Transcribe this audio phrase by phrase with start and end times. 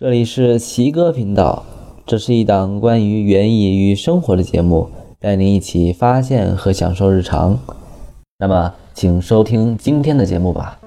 [0.00, 1.66] 这里是奇哥频道，
[2.06, 4.88] 这是一档关于园艺与生活的节目，
[5.18, 7.58] 带您一起发现和享受日常。
[8.38, 10.78] 那么，请收听今天的节目吧。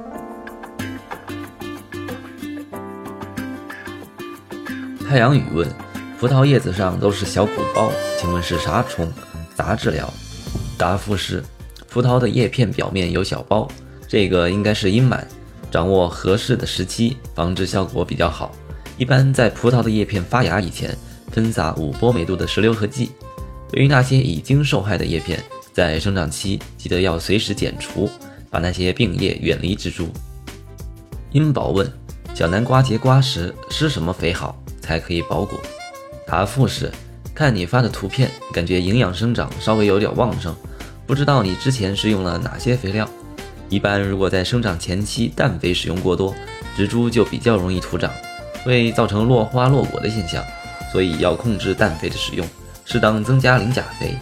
[5.10, 5.68] 太阳雨问：
[6.18, 9.06] 葡萄叶子上都是小鼓包，请问是啥虫？
[9.54, 10.10] 咋治疗？
[10.78, 11.44] 答复是：
[11.90, 13.68] 葡萄的叶片表面有小包，
[14.08, 15.20] 这个应该是阴螨，
[15.70, 18.50] 掌握合适的时期，防治效果比较好。
[19.02, 20.96] 一般在葡萄的叶片发芽以前，
[21.32, 23.10] 喷洒五波美度的石榴合剂。
[23.72, 25.44] 对于那些已经受害的叶片，
[25.74, 28.08] 在生长期记得要随时剪除，
[28.52, 30.08] 把那些病叶远离植株。
[31.32, 31.92] 殷宝问：
[32.36, 35.60] 小南瓜结瓜时施什么肥好才可以保果？
[36.28, 36.92] 答复是：
[37.34, 40.56] 看你发的图片，感觉营养生长稍微有点旺盛，
[41.08, 43.10] 不知道你之前是用了哪些肥料。
[43.68, 46.36] 一般如果在生长前期氮肥使用过多，
[46.78, 48.12] 植株就比较容易徒长。
[48.64, 50.44] 会造成落花落果的现象，
[50.92, 52.48] 所以要控制氮肥的使用，
[52.86, 54.16] 适当增加磷钾肥。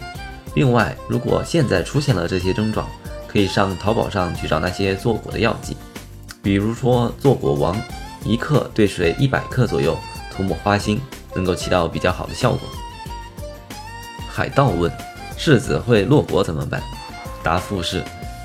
[0.54, 2.88] 另外，如果现在出现了这些症状，
[3.28, 5.76] 可以上淘宝上去找那些做果的药剂，
[6.42, 7.80] 比如说做果王，
[8.24, 9.96] 一克兑水一百克左右，
[10.34, 11.00] 涂抹花心，
[11.34, 12.60] 能够起到比较好的效果。
[14.28, 14.90] 海盗问：
[15.38, 16.82] 柿子会落果怎么办？
[17.42, 18.02] 答复是：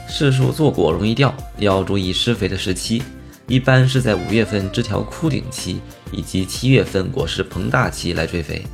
[0.08, 3.02] 柿树坐果容易掉，要注意施肥的时期。
[3.48, 5.80] 一般是在五月份枝条枯顶期
[6.12, 8.66] 以及七月份果实膨大期来追肥，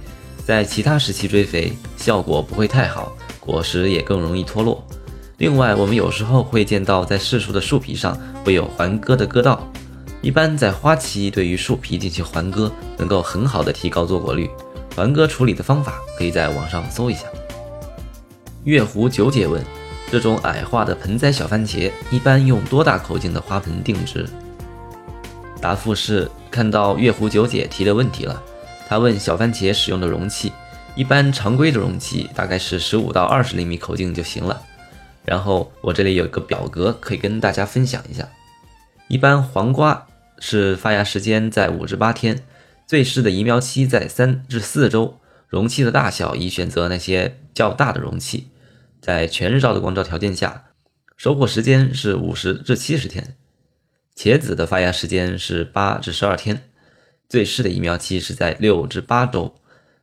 [0.46, 4.82] 在其他时期追肥效果不会太好，果实也更容易脱落。
[5.40, 9.68] 另外，我们有时候会见到在柿树的树皮上会有环割的割道，
[10.22, 14.50] 一般在花期对于树皮进行环割，能够很好的提高坐果率。
[14.96, 17.26] 环割处理的方法可以在网上搜一下。
[18.64, 19.62] 月湖九姐问：
[20.10, 24.30] 这种矮化的盆栽小番茄一般用多大口径的花盆定植？
[25.62, 28.42] 答复是看到月湖九姐提的问题了，
[28.88, 30.52] 她问小番茄使用的容器，
[30.96, 34.62] 一般常规的容器大概是十五到二十厘米口径就行了。
[35.24, 38.28] 然后我这里有一个表格可以跟大家分享一下，
[39.08, 40.08] 一般黄瓜
[40.40, 42.44] 是发芽时间在五至八天，
[42.88, 48.48] 最适的移苗期在三至四周，容器的大小宜选择那些较大的容器，
[49.00, 50.64] 在全日照的光照条件下，
[51.16, 53.36] 收获时间是五十至七十天。
[54.16, 56.70] 茄子的发芽时间是八至十二天，
[57.30, 59.56] 最适的移苗期是在六至八周，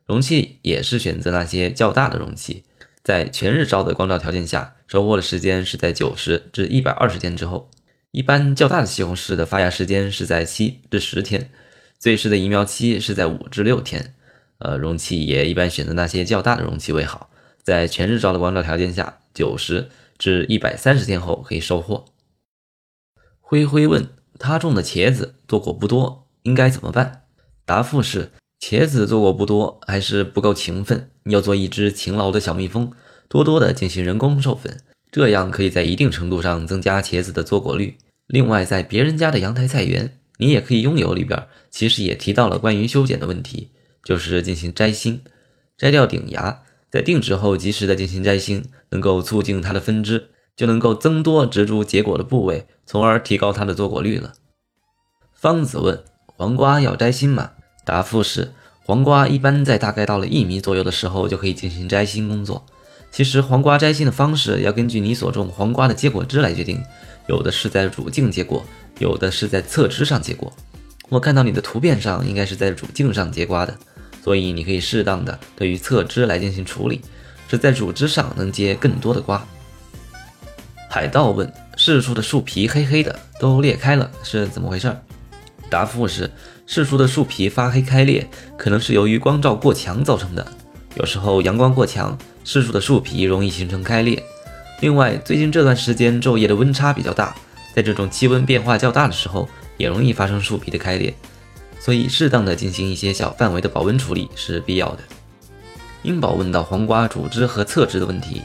[0.05, 2.63] 容器也是选择那些较大的容器，
[3.03, 7.69] 在全日照的光照条件下，收获的时间是在九十至一百二十天之后。
[8.11, 11.51] 一般较大的西红柿的发芽时间是在七至十天，
[11.99, 14.15] 最适的移苗期是在五至六天，
[14.57, 17.29] 呃，容器也一般选择那些较大的容器为好，
[17.61, 22.05] 在全日照的光照条件下，九十至一百三十天后可以收获。
[23.49, 27.23] 灰灰问他种的茄子做果不多，应该怎么办？
[27.65, 28.29] 答复是：
[28.61, 32.91] 茄子做果不多，还是不够勤奋，要做一只勤劳的小蜜蜂，
[33.27, 37.97] 多多的进行人工授粉，这样可以在一定程度上增加茄子的做果率。
[38.27, 43.71] 另外，在别人家的阳台菜园，你也可以拥有里边，其实也提到了关于修剪的问题，
[44.03, 45.23] 就是进行摘心，
[45.75, 46.61] 摘掉顶芽，
[46.91, 50.29] 在定植后及时的进行摘心，能够促进它的分支。
[50.59, 54.33] 就能够增多植株结果的部位，从而提高它的坐果率了。
[55.33, 57.51] 方子问：黄瓜要摘心吗？
[57.85, 58.51] 答复是：
[58.83, 62.65] 黄瓜一般在大概到了一米左右的时候就可以进行摘心工作。
[63.09, 66.83] 其实黄瓜摘心的方式要根据你所种黄瓜的结果枝来决定，
[67.29, 68.61] 有的是在主茎结果，
[68.97, 70.51] 有的是在侧枝上结果。
[71.07, 73.73] 我看到你的图片上应该是在主茎上结瓜的，
[74.21, 76.99] 所以你可以适当的对于侧枝来进行处理，
[77.47, 79.47] 是在主枝上能结更多的瓜。
[80.91, 84.91] 海盗问：“柿树的树皮黑黑的，都裂开了，是怎么回事？”
[85.69, 86.29] 答复是：
[86.67, 88.27] 柿树的树皮发黑开裂，
[88.57, 90.45] 可能是由于光照过强造成的。
[90.95, 94.21] 有时候阳光过强，柿树的树皮容易形成开裂。
[94.81, 97.35] 另外，最近这段时间昼夜的温差比较大，
[97.75, 101.13] 在这种气温变化较大的时候，也容易发生树皮的开裂。
[101.79, 104.99] 所以，适当的进行一些小范围的保温处理是必要的。
[106.01, 108.41] 英宝问到黄瓜主枝和侧枝的问题，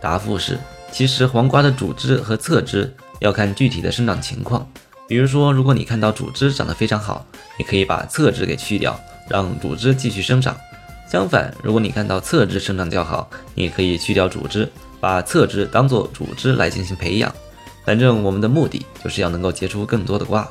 [0.00, 0.56] 答复是。
[0.92, 4.68] 其实黄瓜的主枝和侧枝要看具体的生长情况。
[5.08, 7.26] 比如说，如果你看到主枝长得非常好，
[7.58, 8.98] 你可以把侧枝给去掉，
[9.28, 10.56] 让主枝继续生长。
[11.10, 14.70] 相反，如果你看到侧枝生长较好，你可以去掉主枝，
[15.00, 17.34] 把侧枝当做主枝来进行培养。
[17.84, 20.48] 反正我们的目的就是要能够结出更多的瓜。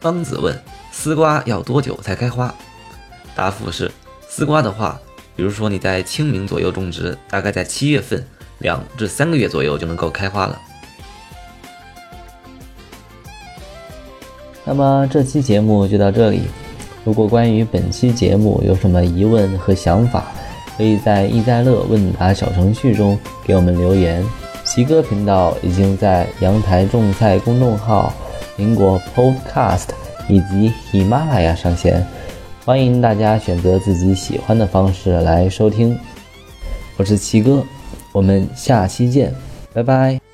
[0.00, 0.56] 方子问：
[0.92, 2.54] 丝瓜要多久才开花？
[3.34, 3.90] 答复是：
[4.28, 5.00] 丝瓜的话，
[5.34, 8.24] 比如说你在清明左右种植，大概在七月份。
[8.58, 10.60] 两至三个月左右就能够开花了。
[14.64, 16.42] 那么这期节目就到这里，
[17.04, 20.24] 如果关于本期节目有什么疑问和想法，
[20.76, 24.24] 可以在易在乐问答小程序中给我们留言。
[24.64, 28.12] 奇哥频道已经在阳台种菜公众号、
[28.58, 29.86] 苹果 Podcast
[30.28, 32.06] 以及喜马拉雅上线，
[32.66, 35.98] 欢迎大家选择自己喜欢的方式来收听。
[36.98, 37.64] 我是奇哥，
[38.18, 39.32] 我们下期见，
[39.72, 40.27] 拜拜。